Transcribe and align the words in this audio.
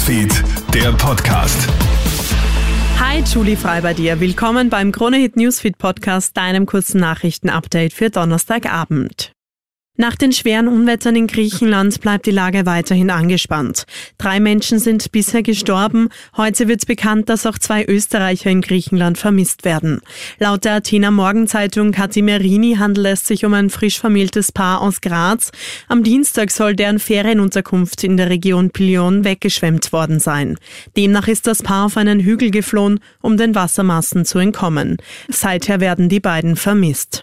Newsfeed, 0.00 0.32
der 0.72 0.92
Podcast. 0.92 1.68
Hi, 2.98 3.22
Julie 3.22 3.54
Frei 3.54 3.82
bei 3.82 3.92
dir. 3.92 4.18
Willkommen 4.18 4.70
beim 4.70 4.92
Kronehit 4.92 5.36
Newsfeed 5.36 5.76
Podcast, 5.76 6.34
deinem 6.38 6.64
kurzen 6.64 7.00
Nachrichtenupdate 7.00 7.92
für 7.92 8.08
Donnerstagabend. 8.08 9.34
Nach 10.00 10.16
den 10.16 10.32
schweren 10.32 10.66
Unwettern 10.66 11.14
in 11.14 11.26
Griechenland 11.26 12.00
bleibt 12.00 12.24
die 12.24 12.30
Lage 12.30 12.64
weiterhin 12.64 13.10
angespannt. 13.10 13.84
Drei 14.16 14.40
Menschen 14.40 14.78
sind 14.78 15.12
bisher 15.12 15.42
gestorben. 15.42 16.08
Heute 16.38 16.68
wird 16.68 16.86
bekannt, 16.86 17.28
dass 17.28 17.44
auch 17.44 17.58
zwei 17.58 17.84
Österreicher 17.84 18.48
in 18.48 18.62
Griechenland 18.62 19.18
vermisst 19.18 19.66
werden. 19.66 20.00
Laut 20.38 20.64
der 20.64 20.76
Athener 20.76 21.10
Morgenzeitung 21.10 21.92
Katimerini 21.92 22.76
handelt 22.78 23.08
es 23.08 23.26
sich 23.26 23.44
um 23.44 23.52
ein 23.52 23.68
frisch 23.68 24.00
vermähltes 24.00 24.52
Paar 24.52 24.80
aus 24.80 25.02
Graz. 25.02 25.50
Am 25.86 26.02
Dienstag 26.02 26.50
soll 26.50 26.74
deren 26.74 26.98
Ferienunterkunft 26.98 28.02
in 28.02 28.16
der 28.16 28.30
Region 28.30 28.70
Pilion 28.70 29.24
weggeschwemmt 29.24 29.92
worden 29.92 30.18
sein. 30.18 30.56
Demnach 30.96 31.28
ist 31.28 31.46
das 31.46 31.62
Paar 31.62 31.84
auf 31.84 31.98
einen 31.98 32.20
Hügel 32.20 32.50
geflohen, 32.50 33.00
um 33.20 33.36
den 33.36 33.54
Wassermassen 33.54 34.24
zu 34.24 34.38
entkommen. 34.38 34.96
Seither 35.28 35.78
werden 35.80 36.08
die 36.08 36.20
beiden 36.20 36.56
vermisst. 36.56 37.20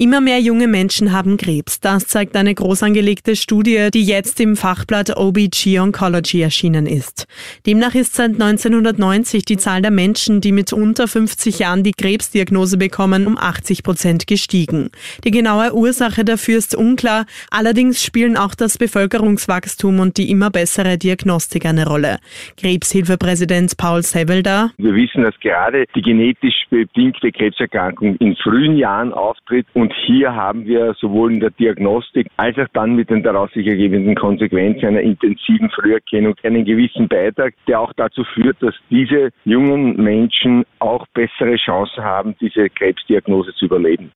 Immer 0.00 0.20
mehr 0.20 0.38
junge 0.38 0.68
Menschen 0.68 1.10
haben 1.10 1.36
Krebs. 1.38 1.80
Das 1.80 2.06
zeigt 2.06 2.36
eine 2.36 2.54
groß 2.54 2.84
angelegte 2.84 3.34
Studie, 3.34 3.88
die 3.92 4.04
jetzt 4.04 4.38
im 4.38 4.54
Fachblatt 4.54 5.16
OBG 5.16 5.80
Oncology 5.80 6.40
erschienen 6.40 6.86
ist. 6.86 7.26
Demnach 7.66 7.96
ist 7.96 8.14
seit 8.14 8.34
1990 8.40 9.44
die 9.44 9.56
Zahl 9.56 9.82
der 9.82 9.90
Menschen, 9.90 10.40
die 10.40 10.52
mit 10.52 10.72
unter 10.72 11.08
50 11.08 11.58
Jahren 11.58 11.82
die 11.82 11.94
Krebsdiagnose 11.94 12.78
bekommen, 12.78 13.26
um 13.26 13.36
80 13.36 13.82
Prozent 13.82 14.28
gestiegen. 14.28 14.90
Die 15.24 15.32
genaue 15.32 15.74
Ursache 15.74 16.24
dafür 16.24 16.58
ist 16.58 16.76
unklar. 16.76 17.26
Allerdings 17.50 18.04
spielen 18.04 18.36
auch 18.36 18.54
das 18.54 18.78
Bevölkerungswachstum 18.78 19.98
und 19.98 20.16
die 20.16 20.30
immer 20.30 20.50
bessere 20.50 20.96
Diagnostik 20.96 21.66
eine 21.66 21.88
Rolle. 21.88 22.18
Krebshilfepräsident 22.56 23.76
Paul 23.76 24.04
Sevelda. 24.04 24.70
Wir 24.78 24.94
wissen, 24.94 25.24
dass 25.24 25.34
gerade 25.40 25.86
die 25.96 26.02
genetisch 26.02 26.66
bedingte 26.70 27.32
Krebserkrankung 27.32 28.14
in 28.18 28.36
frühen 28.36 28.76
Jahren 28.76 29.12
auftritt 29.12 29.66
und 29.74 29.87
und 29.88 29.94
hier 30.04 30.34
haben 30.34 30.66
wir 30.66 30.92
sowohl 31.00 31.32
in 31.32 31.40
der 31.40 31.48
Diagnostik 31.50 32.26
als 32.36 32.58
auch 32.58 32.68
dann 32.74 32.94
mit 32.94 33.08
den 33.08 33.22
daraus 33.22 33.50
sich 33.52 33.66
ergebenden 33.66 34.14
Konsequenzen 34.16 34.84
einer 34.84 35.00
intensiven 35.00 35.70
Früherkennung 35.70 36.34
einen 36.42 36.66
gewissen 36.66 37.08
Beitrag, 37.08 37.54
der 37.66 37.80
auch 37.80 37.94
dazu 37.96 38.22
führt, 38.34 38.58
dass 38.60 38.74
diese 38.90 39.30
jungen 39.46 39.96
Menschen 39.96 40.66
auch 40.78 41.06
bessere 41.14 41.56
Chancen 41.56 42.04
haben, 42.04 42.36
diese 42.38 42.68
Krebsdiagnose 42.68 43.54
zu 43.54 43.64
überleben. 43.64 44.12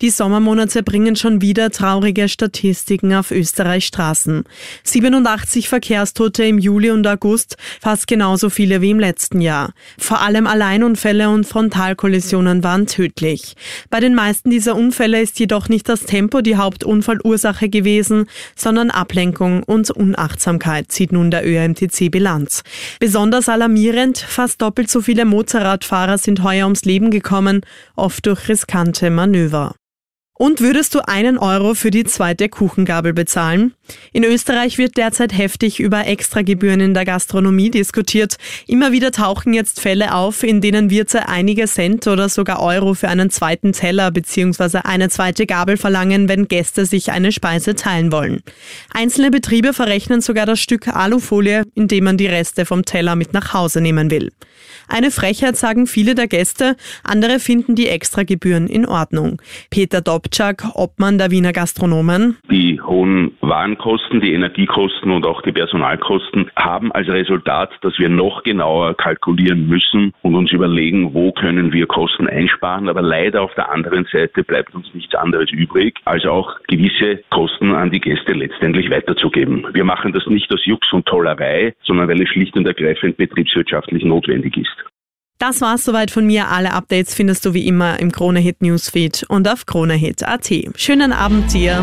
Die 0.00 0.08
Sommermonate 0.08 0.82
bringen 0.82 1.14
schon 1.14 1.42
wieder 1.42 1.68
traurige 1.68 2.30
Statistiken 2.30 3.12
auf 3.12 3.30
Österreichs 3.30 3.88
Straßen. 3.88 4.44
87 4.82 5.68
Verkehrstote 5.68 6.42
im 6.42 6.58
Juli 6.58 6.90
und 6.90 7.06
August, 7.06 7.58
fast 7.82 8.06
genauso 8.06 8.48
viele 8.48 8.80
wie 8.80 8.92
im 8.92 8.98
letzten 8.98 9.42
Jahr. 9.42 9.74
Vor 9.98 10.22
allem 10.22 10.46
Alleinunfälle 10.46 11.28
und 11.28 11.46
Frontalkollisionen 11.46 12.64
waren 12.64 12.86
tödlich. 12.86 13.56
Bei 13.90 14.00
den 14.00 14.14
meisten 14.14 14.48
dieser 14.48 14.74
Unfälle 14.74 15.20
ist 15.20 15.38
jedoch 15.38 15.68
nicht 15.68 15.86
das 15.86 16.04
Tempo 16.04 16.40
die 16.40 16.56
Hauptunfallursache 16.56 17.68
gewesen, 17.68 18.24
sondern 18.56 18.90
Ablenkung 18.90 19.62
und 19.64 19.90
Unachtsamkeit, 19.90 20.90
zieht 20.90 21.12
nun 21.12 21.30
der 21.30 21.46
ÖMTC 21.46 22.10
Bilanz. 22.10 22.62
Besonders 23.00 23.50
alarmierend, 23.50 24.16
fast 24.16 24.62
doppelt 24.62 24.90
so 24.90 25.02
viele 25.02 25.26
Motorradfahrer 25.26 26.16
sind 26.16 26.42
heuer 26.42 26.64
ums 26.64 26.86
Leben 26.86 27.10
gekommen, 27.10 27.60
oft 27.96 28.24
durch 28.24 28.48
riskante 28.48 29.10
Manöver. 29.10 29.74
Und 30.40 30.62
würdest 30.62 30.94
du 30.94 31.06
einen 31.06 31.36
Euro 31.36 31.74
für 31.74 31.90
die 31.90 32.04
zweite 32.04 32.48
Kuchengabel 32.48 33.12
bezahlen? 33.12 33.74
In 34.12 34.24
Österreich 34.24 34.78
wird 34.78 34.96
derzeit 34.96 35.36
heftig 35.36 35.80
über 35.80 36.06
Extragebühren 36.06 36.80
in 36.80 36.94
der 36.94 37.04
Gastronomie 37.04 37.70
diskutiert. 37.70 38.36
Immer 38.66 38.92
wieder 38.92 39.12
tauchen 39.12 39.54
jetzt 39.54 39.80
Fälle 39.80 40.14
auf, 40.14 40.42
in 40.42 40.60
denen 40.60 40.90
Wirte 40.90 41.28
einige 41.28 41.66
Cent 41.66 42.06
oder 42.06 42.28
sogar 42.28 42.60
Euro 42.60 42.94
für 42.94 43.08
einen 43.08 43.30
zweiten 43.30 43.72
Teller 43.72 44.10
bzw. 44.10 44.80
eine 44.84 45.08
zweite 45.08 45.46
Gabel 45.46 45.76
verlangen, 45.76 46.28
wenn 46.28 46.48
Gäste 46.48 46.86
sich 46.86 47.12
eine 47.12 47.32
Speise 47.32 47.74
teilen 47.74 48.12
wollen. 48.12 48.42
Einzelne 48.92 49.30
Betriebe 49.30 49.72
verrechnen 49.72 50.20
sogar 50.20 50.46
das 50.46 50.60
Stück 50.60 50.88
Alufolie, 50.88 51.64
indem 51.74 52.04
man 52.04 52.16
die 52.16 52.26
Reste 52.26 52.66
vom 52.66 52.84
Teller 52.84 53.16
mit 53.16 53.32
nach 53.32 53.52
Hause 53.52 53.80
nehmen 53.80 54.10
will. 54.10 54.30
Eine 54.88 55.10
Frechheit 55.10 55.56
sagen 55.56 55.86
viele 55.86 56.14
der 56.14 56.26
Gäste, 56.26 56.76
andere 57.04 57.38
finden 57.38 57.76
die 57.76 57.88
Extragebühren 57.88 58.66
in 58.66 58.86
Ordnung. 58.86 59.40
Peter 59.70 60.00
Dobczak, 60.00 60.74
Obmann 60.74 61.16
der 61.16 61.30
Wiener 61.30 61.52
Gastronomen. 61.52 62.36
Die 62.50 62.69
hohen 62.90 63.38
Warenkosten, 63.40 64.20
die 64.20 64.34
Energiekosten 64.34 65.10
und 65.10 65.24
auch 65.24 65.40
die 65.40 65.52
Personalkosten 65.52 66.50
haben 66.56 66.92
als 66.92 67.08
Resultat, 67.08 67.70
dass 67.80 67.98
wir 67.98 68.10
noch 68.10 68.42
genauer 68.42 68.94
kalkulieren 68.94 69.66
müssen 69.68 70.12
und 70.20 70.34
uns 70.34 70.52
überlegen, 70.52 71.14
wo 71.14 71.32
können 71.32 71.72
wir 71.72 71.86
Kosten 71.86 72.28
einsparen. 72.28 72.88
Aber 72.88 73.00
leider 73.00 73.42
auf 73.42 73.54
der 73.54 73.70
anderen 73.70 74.06
Seite 74.12 74.44
bleibt 74.44 74.74
uns 74.74 74.92
nichts 74.92 75.14
anderes 75.14 75.50
übrig, 75.50 75.98
als 76.04 76.26
auch 76.26 76.58
gewisse 76.68 77.22
Kosten 77.30 77.74
an 77.74 77.90
die 77.90 78.00
Gäste 78.00 78.32
letztendlich 78.32 78.90
weiterzugeben. 78.90 79.66
Wir 79.72 79.84
machen 79.84 80.12
das 80.12 80.26
nicht 80.26 80.52
aus 80.52 80.66
Jux 80.66 80.92
und 80.92 81.06
Tollerei, 81.06 81.74
sondern 81.84 82.08
weil 82.08 82.20
es 82.20 82.28
schlicht 82.28 82.56
und 82.56 82.66
ergreifend 82.66 83.16
betriebswirtschaftlich 83.16 84.04
notwendig 84.04 84.56
ist. 84.56 84.84
Das 85.38 85.62
war's 85.62 85.86
soweit 85.86 86.10
von 86.10 86.26
mir. 86.26 86.48
Alle 86.48 86.74
Updates 86.74 87.14
findest 87.14 87.46
du 87.46 87.54
wie 87.54 87.66
immer 87.66 87.98
im 87.98 88.12
Kronehit 88.12 88.60
Newsfeed 88.60 89.24
und 89.28 89.48
auf 89.48 89.64
kronehit.at. 89.64 90.50
Schönen 90.76 91.14
Abend 91.14 91.54
dir. 91.54 91.82